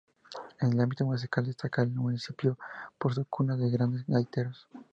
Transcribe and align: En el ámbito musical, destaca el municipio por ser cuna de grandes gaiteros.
En 0.61 0.73
el 0.73 0.79
ámbito 0.79 1.05
musical, 1.05 1.45
destaca 1.45 1.83
el 1.83 1.91
municipio 1.91 2.57
por 2.97 3.13
ser 3.13 3.27
cuna 3.29 3.55
de 3.55 3.69
grandes 3.69 4.03
gaiteros. 4.07 4.67